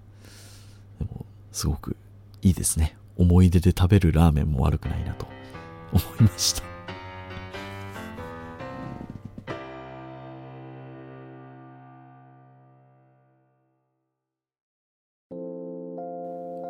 [0.99, 1.97] でも、すごく
[2.43, 2.97] いいですね。
[3.19, 5.27] 思い出で食べるラーメンも悪くないなと
[5.93, 6.76] 思いました。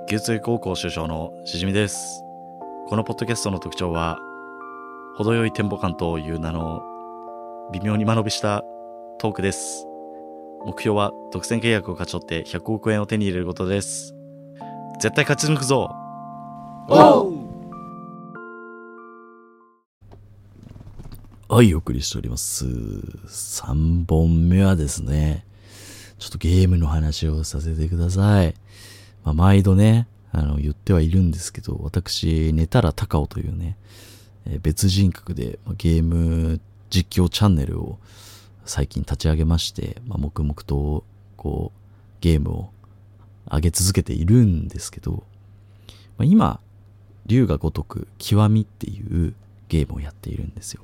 [0.09, 2.23] 九州高校首相のしじみです。
[2.89, 4.21] このポッドキャストの特徴は、
[5.17, 6.81] 程よいテンポ感という名の
[7.73, 8.63] 微妙に間延びした
[9.19, 9.85] トークです。
[10.65, 14.15] 目標は独占契約を勝ち取って100億円を手に入れることです。
[15.01, 15.91] 絶対勝ち抜くぞ
[21.49, 22.65] はい、お送りしております。
[22.65, 25.45] 3本目はですね、
[26.21, 28.55] ちょっとゲームの話をさせてください。
[29.27, 33.77] まあ、毎度ね、あの、言ってはいるんですけど、私、寝たら高尾というね、
[34.47, 36.61] え、別人格で、ま、ゲーム
[36.91, 37.99] 実況チャンネルを
[38.65, 41.03] 最近立ち上げまして、まあ、黙々と、
[41.37, 41.81] こう、
[42.21, 42.71] ゲームを
[43.51, 45.25] 上げ続けているんですけど、
[46.19, 46.61] まあ、今、
[47.27, 49.35] 竜が如く極みっていう
[49.69, 50.83] ゲームをやっているんですよ。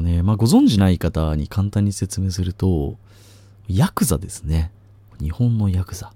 [0.00, 2.96] ね、まあ、ご存知ない方に簡単に説明すると、
[3.68, 4.70] ヤクザですね。
[5.20, 6.14] 日本のヤクザ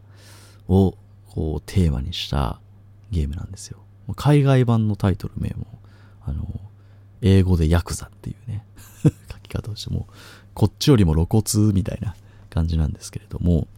[0.68, 0.94] を
[1.36, 2.58] こうテーマにした
[3.10, 3.78] ゲームなんですよ。
[4.16, 5.66] 海外版のタイトル名も、
[6.24, 6.48] あの、
[7.20, 8.64] 英語でヤクザっていうね、
[9.04, 9.10] 書
[9.42, 10.08] き方をしても、
[10.54, 12.16] こっちよりも露骨みたいな
[12.48, 13.68] 感じなんですけれども、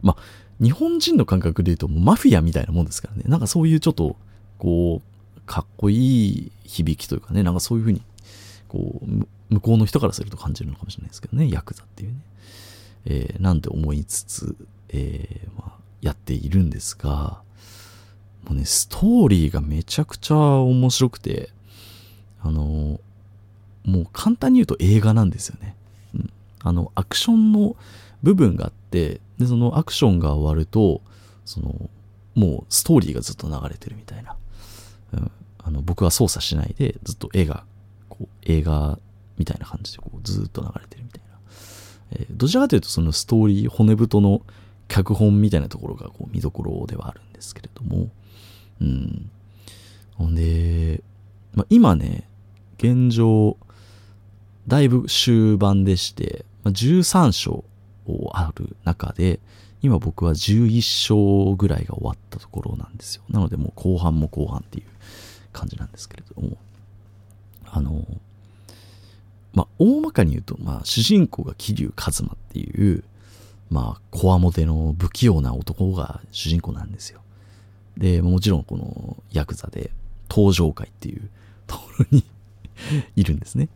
[0.00, 0.22] まあ、
[0.64, 4.16] 日本人の感覚で言うとマフィアみたいなもんですからね、なんかそういうちょっと、
[4.56, 8.00] こう、かっこいい響きというかね、なんかそういうふうに、
[8.68, 12.16] こう、向こうの人からすると感じるのかもしれないですけどね、ヤクザっていうね。
[13.04, 14.56] えー、なんて思いつつ、
[14.88, 17.42] えー、まあ、やっているんですが、
[18.44, 21.50] もうね、ストーリーがめちゃくちゃ面白くて、
[22.42, 23.00] あの、
[23.84, 25.76] もう簡単に言うと映画なんですよね。
[26.14, 26.30] うん、
[26.62, 27.76] あの、アクションの
[28.22, 31.02] 部分があって、で、そのアクションが終わると、
[31.44, 31.90] その、
[32.34, 34.36] もうストーリーがずっと流れてるみたいな。
[35.12, 37.64] うん、あの僕は操作しないで、ずっと絵が、
[38.08, 38.98] こう、映画
[39.40, 41.38] みたいな感じでこうずっと流れてるみたいな。
[42.12, 44.42] えー、どちらかというとそのストーリー、骨太の
[44.90, 48.08] 脚本みたいなところがこう見どころではあるんですけれども、
[48.80, 49.30] うん。
[50.16, 51.02] ほんで、
[51.54, 52.28] まあ、今ね、
[52.76, 53.56] 現状、
[54.66, 57.64] だいぶ終盤でして、まあ、13章
[58.06, 59.38] をある中で、
[59.80, 63.22] 今僕は11章ぐらいが終わったところなんですよ。
[63.30, 64.84] なのでもう後半も後半っていう
[65.52, 66.56] 感じなんですけれども、
[67.66, 68.04] あの、
[69.54, 73.04] まあ、大まかに言うと、まあ、主人公が桐生一馬っていう、
[73.70, 77.20] まあ、こわもての不器用な男が主人公なんですよ。
[77.96, 79.90] で、もちろんこのヤクザで
[80.28, 81.28] 登場会っていう
[81.66, 82.24] ところに
[83.14, 83.68] いるんですね。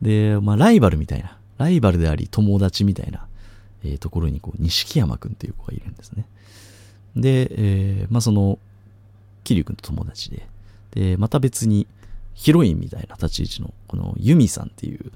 [0.00, 3.26] で、まあ、ライバルみたいな、ライバルであり友達みたいな、
[3.82, 6.26] えー、ところにこう、錦山くんっていう子がいるんですね。
[7.16, 8.58] で、えー、まあ、その、
[9.44, 10.46] 桐生くんと友達で、
[10.92, 11.88] で、また別に
[12.34, 15.12] ヒロインみたいな立ち位置の、このユミさんっていう、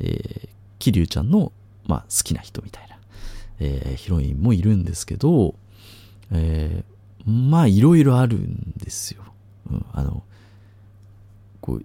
[0.00, 1.52] えー、桐生ちゃんの、
[1.86, 2.93] まあ、好きな人みたいな
[3.60, 5.54] えー、ヒロインもいるんですけど、
[6.32, 9.22] えー、まあいろいろあるんですよ。
[9.70, 10.22] うん、あの、
[11.60, 11.84] こう、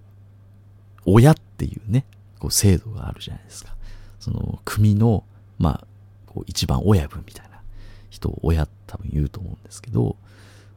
[1.05, 2.05] 親っていうね、
[2.39, 3.75] こう制度があるじゃないですか。
[4.19, 5.23] その組の、
[5.58, 5.88] まあ、
[6.25, 7.62] こう一番親分みたいな
[8.10, 10.15] 人を親多分言うと思うんですけど、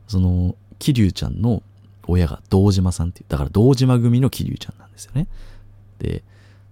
[0.09, 1.62] その、桐生ちゃんの
[2.07, 5.28] 親が堂島さんっていう、だから堂島組の桐生ちゃんなんですよね。
[5.98, 6.22] で、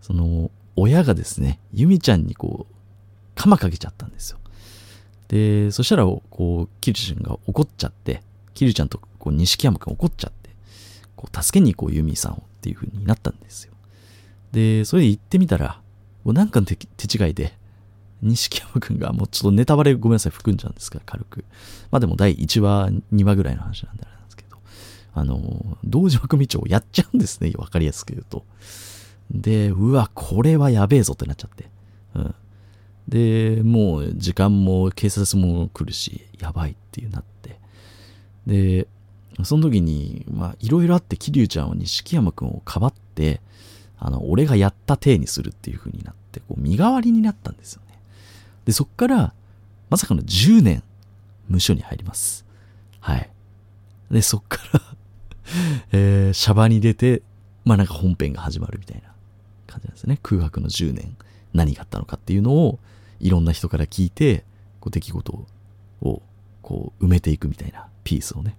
[0.00, 2.74] その、親がですね、由美ちゃんにこう、
[3.40, 4.38] 鎌かけちゃったんですよ。
[5.28, 8.22] で、そしたら、こう、キルちゃんが怒っちゃって、
[8.52, 10.50] キルちゃんとこう錦山くん怒っちゃって、
[11.16, 13.72] こう助けに行こうユミさんをっていう風になったんですよ。
[14.52, 15.80] で、それで行ってみたら、
[16.22, 17.56] もうなんかの手違いで、
[18.20, 21.46] 錦山くんがもうちょっとネタバレごめんなさい、含んじゃうんですから、軽く。
[21.90, 24.58] まあでも第1話、2話ぐらいの話なんであれなんですけど、
[25.14, 27.52] あの、道島組長をやっちゃうんですね。
[27.56, 28.44] わかりやすく言うと。
[29.30, 31.70] で、うわ、これはやべえぞってなっちゃって。
[32.14, 32.34] うん。
[33.10, 37.58] で、もう時間も警察も来るし、やばいっていうなって。
[38.46, 38.86] で、
[39.42, 43.40] その時に、まあ、いろいろあって、桐生ちゃんは錦山くんをかばって、
[43.98, 47.98] あの、俺がやった体にするっていう風になって、こう、身代わりになったんですよね。
[48.64, 49.34] で、そっから、
[49.90, 50.82] まさかの10年、
[51.48, 52.46] 無所に入ります。
[53.00, 53.30] はい。
[54.10, 54.80] で、そっから
[55.90, 57.22] えー、シャバに出て、
[57.64, 59.12] まあなんか本編が始まるみたいな
[59.66, 60.18] 感じなんですね。
[60.22, 61.16] 空白の10年、
[61.52, 62.78] 何があったのかっていうのを、
[63.20, 64.44] いろんな人から聞いて、
[64.80, 65.46] こう出来事
[66.02, 66.22] を、
[66.62, 68.56] こう埋めていくみたいなピースをね。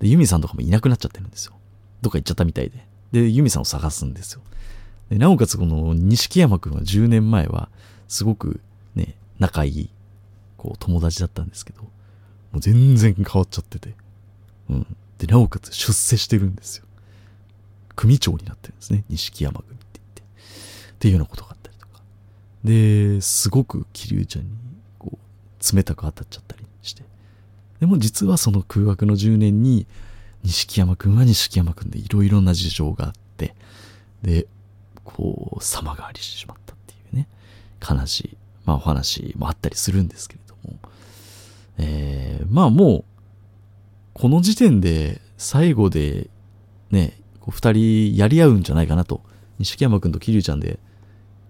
[0.00, 1.54] で、ユミさんとかもいなくなっちゃってるんですよ。
[2.02, 2.86] どっか行っちゃったみたいで。
[3.12, 4.42] で、ユミさんを探すんですよ。
[5.10, 7.68] で、なおかつこの錦山くんは10年前は、
[8.08, 8.60] すごく
[8.94, 9.90] ね、仲いい、
[10.56, 11.88] こう友達だったんですけど、も
[12.54, 13.94] う全然変わっちゃってて。
[14.70, 14.96] うん。
[15.18, 16.84] で、なおかつ出世してるんですよ。
[17.96, 19.04] 組長になってるんですね。
[19.08, 20.22] 錦山組って言って。
[20.22, 21.63] っていうようなことがあったりとか。
[22.64, 24.50] で、すごく桐生ちゃんに、
[24.98, 27.02] こう、冷たく当たっちゃったりして。
[27.80, 29.86] でも実はその空白の10年に、
[30.42, 33.54] 錦山くんは錦山くんでいろいろな事情があって、
[34.22, 34.46] で、
[35.04, 37.28] こう、様変わりしてしまったっていうね、
[37.80, 40.78] 悲しい、まあお話もあったりするんですけれども、
[41.78, 43.04] えー、まあもう、
[44.14, 46.30] この時点で最後で
[46.90, 49.22] ね、こう二人やり合うんじゃないかなと。
[49.58, 50.78] 錦山くんと桐生ちゃんで、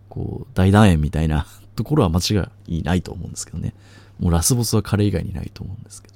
[0.09, 3.75] こう、大団円みたいな ところは間違いないと思うんですけどね。
[4.19, 6.15] もうラスボスは彼以外にないと思うんですけど。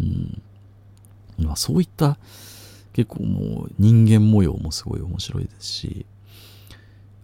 [0.00, 0.42] うん。
[1.38, 2.18] まあそういった
[2.92, 6.06] 結構もう人間模様もすごい面白いですし、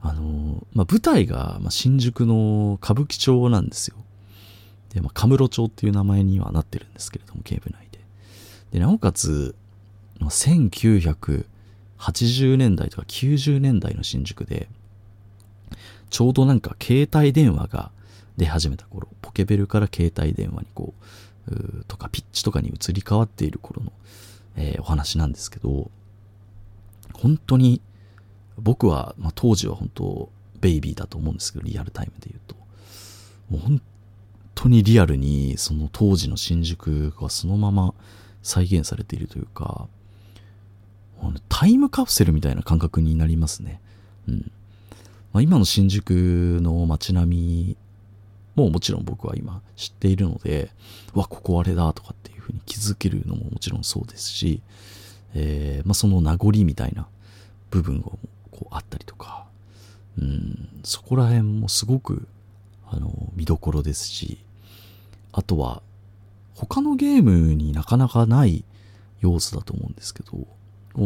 [0.02, 3.96] あの、まあ舞台が新宿の歌舞伎町なんですよ。
[4.96, 8.00] で、まあ、カムロ町っていう名前にはなってるんですけれども、警部内で。
[8.72, 9.54] で、なおかつ、
[10.20, 14.70] 1980年代とか90年代の新宿で、
[16.10, 17.90] ちょうどなんか携帯電話が
[18.36, 20.94] 出始めた頃、ポケベルから携帯電話にこ
[21.48, 23.92] う、うとかピッチとかに移り変わっている頃の、
[24.56, 25.90] えー、お話なんですけど、
[27.14, 27.80] 本当に、
[28.58, 32.56] 僕は、まあ、当時は本当、ベイビーだと思うんですけど、リアルタイムで言うと。
[33.50, 33.82] もう本
[34.54, 37.94] 当にリアルに、その当時の新宿がそのまま
[38.42, 39.88] 再現されているというか、
[41.48, 43.80] タイムカプセルみたいな感覚になりますね。
[44.28, 44.50] うん。
[45.36, 46.12] まあ、今の新宿
[46.62, 47.76] の街並み
[48.54, 50.70] ももちろん僕は今知っているので、
[51.12, 54.62] わ、ここあれだとかっていうふうに気づけるのももちろんそうですし、
[55.34, 57.06] えー、まあ、その名残みたいな
[57.70, 58.20] 部分がこ
[58.62, 59.44] うあったりとか、
[60.18, 62.26] うん、そこら辺もすごく、
[62.90, 64.38] あの、見どころですし、
[65.32, 65.82] あとは、
[66.54, 68.64] 他のゲームになかなかない
[69.20, 70.46] 要素だと思うんですけど、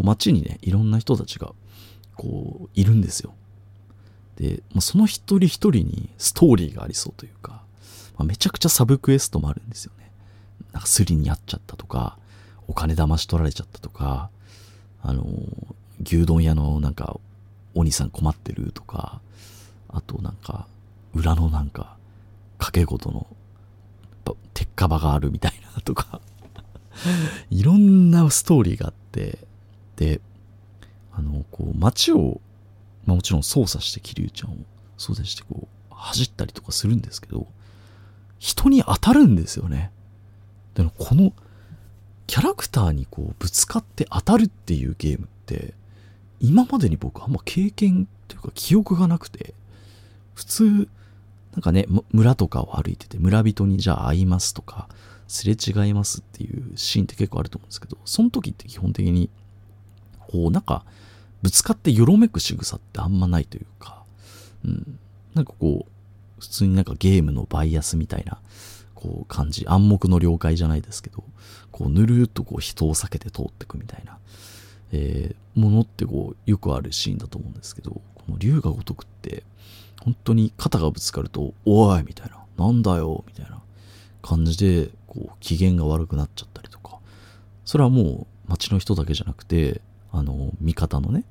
[0.04, 1.52] 街にね、いろんな人たちが、
[2.14, 3.34] こう、いるんですよ。
[4.40, 7.62] で、まあ、その一人一人にストーリーがありそうというか、
[8.16, 10.10] まあ、めちゃくちゃサブクエストもあるんですよね。
[10.72, 12.16] なんかスリにあっちゃったとか、
[12.66, 14.30] お金騙し取られちゃったとか、
[15.02, 15.26] あの、
[16.02, 17.20] 牛丼屋のなんか、
[17.74, 19.20] お兄さん困ってるとか、
[19.88, 20.66] あとなんか、
[21.14, 21.96] 裏のなんか、
[22.58, 23.26] 掛け事の、
[24.54, 26.20] 鉄火場があるみたいなとか
[27.50, 29.38] いろんなストーリーがあって、
[29.96, 30.20] で、
[31.12, 32.40] あの、こう、街を
[33.06, 34.56] まあもちろん操作して桐生ちゃんを
[34.96, 37.46] 操作してこう走ったりとかするんですけど、
[38.38, 39.90] 人に当たるんですよね。
[40.74, 41.32] でもこの
[42.26, 45.74] キャラクターにこうぶつかって当たるっていうゲームって
[46.40, 49.52] 今までに僕あんま経験というか記憶がなくて
[50.34, 50.88] 普通
[51.52, 54.88] なんかね村とかを歩いてて村人にじゃあ会いますとか
[55.26, 59.28] すれ違いますっていうシーンって結構あると思うんですけどその時って基本的に
[60.28, 60.84] こうなんか
[61.42, 64.02] ぶつかってよろめく仕草ってあんまないというか、
[64.64, 64.98] うん。
[65.34, 68.38] なんかこう、普通になんかゲームのバイアスみたいな、
[68.94, 71.24] こう感じ、暗黙の了解じゃないですけど、
[71.70, 74.18] こうぬるーっとこう人を避けて通ってくみたいな、
[74.92, 79.44] えー、ものってこうよくあるシーンだと思うんですけど、この竜が如くって、
[80.02, 83.62] 本当に肩がぶつかると、おいみたいな、なんだよみたいな
[84.22, 86.98] 感じで、こう機嫌が悪くなっちゃったりとか、
[87.64, 89.80] それはもう街の人だけじゃなくて、
[90.12, 91.24] あの、味方のね、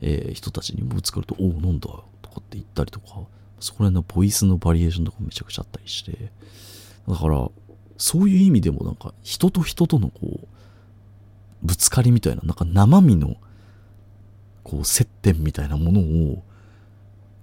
[0.00, 1.88] えー、人たちにぶつかると、おお、なんだ、
[2.22, 3.06] とかって言ったりとか、
[3.60, 6.32] そこら辺のボイスのバリエーションとかめちゃくちゃあったりして、
[7.08, 7.48] だから、
[7.98, 10.46] そういう意味でもなんか、人と人とのこう、
[11.62, 13.36] ぶつかりみたいな、なんか生身の、
[14.62, 16.42] こう、接点みたいなものを、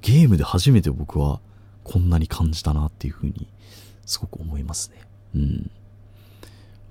[0.01, 1.39] ゲームで初めて僕は
[1.83, 3.47] こんなに感じたなっていうふうに、
[4.05, 5.01] すごく思いますね。
[5.35, 5.71] うん。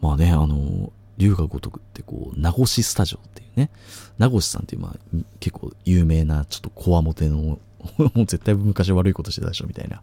[0.01, 3.71] まあね、あの、龍が如くってこう、名越スタジオっていうね、
[4.19, 7.37] 名越さんっていう、まあ、結構有名な、ちょっとこわもての、
[7.99, 10.03] もう絶対昔悪いことしてたでしょ、みたいな、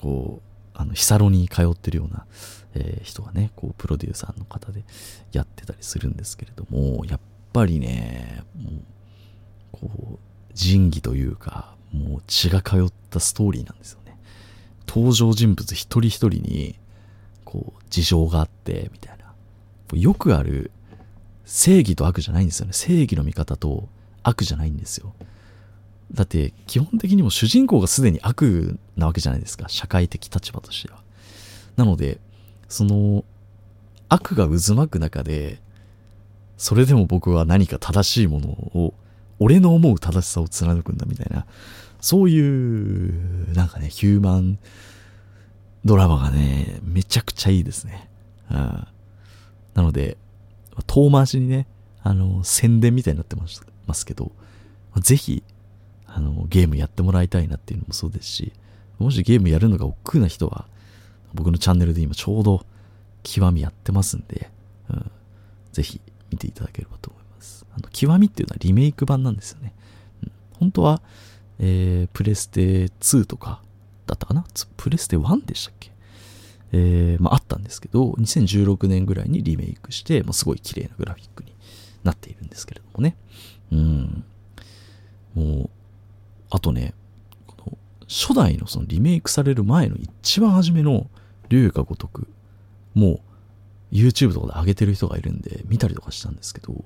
[0.00, 2.26] こう、あの、ヒサロに通ってるような、
[2.74, 4.84] えー、人がね、こう、プロデューサーの方で
[5.32, 7.20] やってたりするんですけれども、やっ
[7.52, 8.82] ぱりね、もう、
[9.72, 10.18] こう、
[10.54, 14.18] 仁義というか、もう血が通ったストーリーなんですよね。
[14.88, 16.78] 登場人物一人一人に、
[17.44, 19.23] こう、事情があって、みたいな。
[19.96, 20.70] よくある
[21.44, 22.72] 正義と悪じゃないんですよね。
[22.72, 23.88] 正義の味方と
[24.22, 25.14] 悪じゃないんですよ。
[26.12, 29.68] だって基本的にも主人公がすでに悪なわけじゃないですか。
[29.68, 31.02] 社会的立場としては。
[31.76, 32.18] なので、
[32.68, 33.24] その
[34.08, 35.60] 悪が渦巻く中で、
[36.56, 38.94] それでも僕は何か正しいものを、
[39.40, 41.46] 俺の思う正しさを貫くんだみたいな、
[42.00, 44.58] そういう、なんかね、ヒューマン
[45.84, 48.08] ドラマがね、めちゃくちゃいいですね。
[48.50, 48.86] うん、
[49.74, 50.16] なので、
[50.86, 51.66] 遠回しにね、
[52.02, 54.32] あの、宣伝みたいになってますけど、
[55.00, 55.42] ぜひ、
[56.06, 58.52] あの、ゲームやってもらいたいなっていうのもそうですし、
[58.98, 60.66] もしゲームやるのが億劫な人は、
[61.32, 62.64] 僕のチャンネルで今ちょうど
[63.24, 64.50] 極みやってますんで、
[64.88, 65.10] うん、
[65.72, 66.00] ぜひ
[66.30, 67.66] 見ていただければと思います。
[67.74, 69.72] あの、極みっていうのはリメイク版なんですよね。
[70.22, 71.02] うん、本当は、
[71.58, 73.62] えー、プレステ2とか
[74.06, 74.44] だったかな？
[74.76, 75.90] プレステ1でしたっけ？
[76.72, 81.52] えー、まあ、あったんですけど、2016年ぐらいにリメイクして、まあ、すごい綺麗なグラフィックに
[82.02, 83.16] なっているんですけれどもね。
[83.72, 84.24] うん。
[85.34, 85.70] もう、
[86.50, 86.94] あとね、
[87.46, 91.08] この初代のそのリメイクされる前の一番初めの
[91.48, 92.28] 龍が如く、
[92.94, 93.20] も
[93.92, 96.84] う YouTube とかで上げてる人がいるんで見たりとかしたんですけど、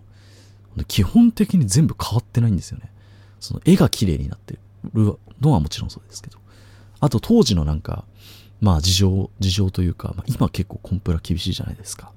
[0.87, 2.91] 基本的に全部変わってないんですよね。
[3.41, 4.59] その絵が綺麗になって
[4.95, 6.39] るのはもちろんそうですけど。
[7.01, 8.05] あと当時のなんか、
[8.61, 12.13] まあ事情、事情というか、まあ、今結構コンプラ厳しいじゃないですか。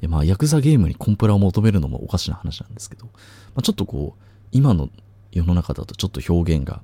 [0.00, 3.12] でまあヤクザゲームにコンプラを求めるのもおかしな話なんですけど、ま
[3.56, 4.90] あ、ちょっとこう、今の
[5.30, 6.82] 世の中だとちょっと表現が、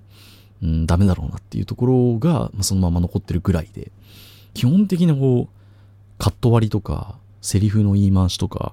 [0.63, 3.93] うん、ダメだろうなっていうところが、まあ、そのまま残ってるぐらいで、
[4.55, 5.59] 基本的なこう、
[6.19, 8.73] カット割りとか、セリフの言い回しとか、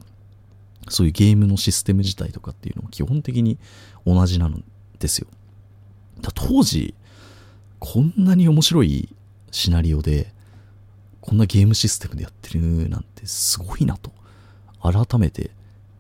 [0.90, 3.58] そういうゲームのシステム自体とかっていうのも基本的に
[4.06, 4.64] 同じなん
[5.00, 5.28] ですよ。
[6.22, 6.94] だ当時、
[7.80, 9.10] こんなに面白い
[9.56, 10.34] シナリオで、
[11.22, 14.12] こんなゲームシステムでやってるなんてすごいなと、
[14.82, 15.50] 改めて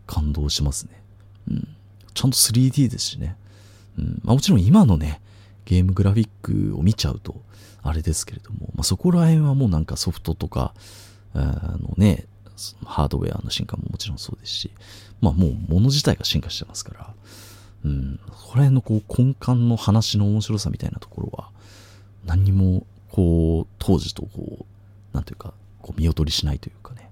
[0.05, 1.01] 感動しますね。
[1.49, 1.67] うん。
[2.13, 3.37] ちゃんと 3D ですしね。
[3.97, 4.21] うん。
[4.23, 5.21] まあもちろん今のね、
[5.63, 7.41] ゲームグラフィックを見ちゃうと、
[7.81, 10.73] あれですけれども、まあそこら辺はもうなんかソフトとか、
[11.33, 12.25] あのね、
[12.83, 14.71] ハードウェアの進化ももちろんそうですし、
[15.21, 17.13] まあもう物自体が進化してますから、
[17.85, 21.49] うん、こら辺のこう根幹の話の面白さみたいなところは、
[22.25, 22.85] 何にも
[23.15, 24.65] こう、当時とこ
[25.13, 27.09] う、なんていうか、こう見劣りしないというかね、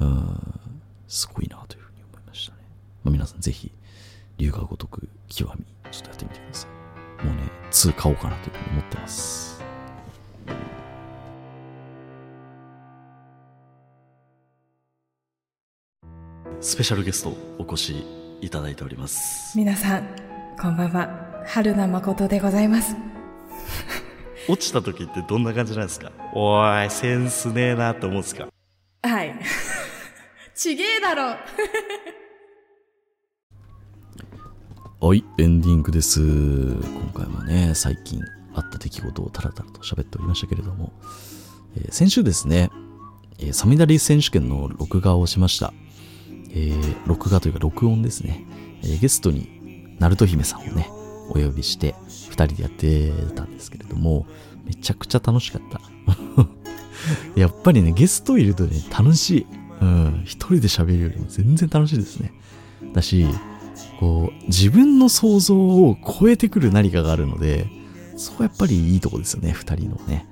[0.00, 0.40] うん、
[1.08, 2.58] すごいなというふうに思いましたね。
[3.02, 3.72] まあ、皆さんぜひ、
[4.38, 6.68] 龍が如く極み、ちょっとやってみてくださ
[7.20, 7.24] い。
[7.24, 9.60] もうね、2買おうかなというふうに思ってます。
[16.60, 18.04] スペシャルゲストお越し
[18.40, 19.58] いただいております。
[19.58, 20.06] 皆さん、
[20.60, 21.42] こんばんは。
[21.44, 22.94] 春名誠でございます。
[24.48, 26.12] 落ちた時ってどんな感じなんですか？
[26.34, 28.48] おい、センスねえなって思うんですか？
[29.02, 29.34] はい。
[30.54, 31.36] ちげえだろ
[35.00, 36.20] はい、エンディングです。
[36.20, 36.80] 今
[37.14, 38.20] 回もね、最近
[38.54, 40.92] あった出来事をタラタラと喋っておりましたけれども、
[41.76, 42.70] えー、先週ですね、
[43.38, 45.74] えー、サミダリー選手権の録画をしました。
[46.50, 48.46] えー、録画というか録音ですね。
[48.82, 50.88] えー、ゲストに、ナルト姫さんをね、
[51.30, 51.94] お呼びして、
[52.30, 54.26] 二人でやってたんですけれども、
[54.64, 55.80] めちゃくちゃ楽しかった。
[57.38, 59.46] やっぱりね、ゲストいるとね、楽しい。
[59.80, 62.32] うん、一人で喋るよりも全然楽しいですね。
[62.94, 63.26] だし、
[64.00, 67.66] こう、自分の想像を超えてくる何かがあるので、
[68.16, 70.26] そこはやっぱりいいとこですよね、二人のね。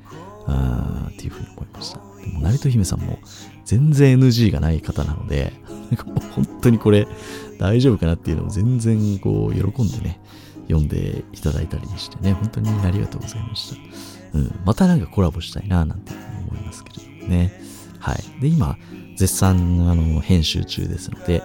[0.47, 2.01] うん、っていうふうに思いました。
[2.21, 3.19] でも、成戸姫さんも
[3.65, 5.53] 全然 NG がない方なので、
[5.91, 7.07] なんか本当にこれ
[7.59, 10.21] 大丈夫かなっていうのを全然こう喜んでね、
[10.73, 14.39] 読んでいただいたりしてね、本当にありがとうございました。
[14.39, 16.13] うん、またなんかコラボしたいな、なんて
[16.49, 17.53] 思いますけれどもね。
[17.99, 18.41] はい。
[18.41, 18.77] で、今、
[19.17, 21.43] 絶賛、あの、編集中ですので、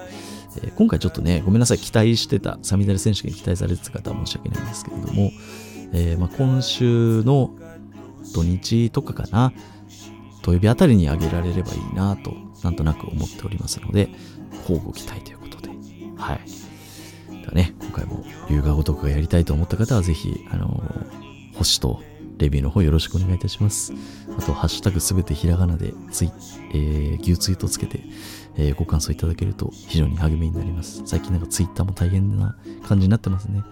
[0.63, 5.31] えー、今回ちょっとね、ごめんなさい、期待してた、サミダル選手権期待されてた方は申し訳ないんですけれども、
[5.93, 7.51] えー、まあ、今週の
[8.33, 9.53] 土日とかかな、
[10.41, 14.09] 土曜日あたりにあげられればいいなと、なんとなく思っておりますので、
[14.61, 15.69] 交互期待ということで、
[16.17, 16.66] はい。
[17.47, 22.01] ではね、今回も龍が如くがやりたいと思った方はぜひ、あのー、星と
[22.37, 23.93] レビューの方よろしくお願いいたします。
[24.37, 26.31] あと、ハッシュタグすべてひらがなでツイ、
[26.73, 28.03] えー、牛ツイートつけて、
[28.55, 31.01] えー、ご感想いただけると非常に励みになります。
[31.05, 33.63] 最近なんかツイッターも大変な感じになってますね。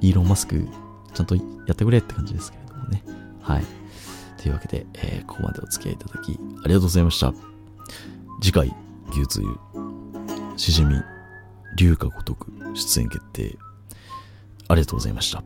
[0.00, 0.66] イーロン・マスク、
[1.12, 3.04] ちゃんとやってくれって感じですけれどもね。
[3.42, 3.64] はい。
[4.38, 7.34] というわけで、えー、ここまでお付き合いいただき、ありがとうございました。
[8.40, 8.74] 次回、
[9.10, 9.58] 牛つゆ、
[10.56, 10.94] しじみ、
[11.78, 13.56] 龍が如く出演決定。
[14.66, 15.42] ありがとうございました。